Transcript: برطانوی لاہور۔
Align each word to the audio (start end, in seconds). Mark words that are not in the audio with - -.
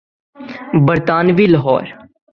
برطانوی 0.87 1.45
لاہور۔ 1.45 1.83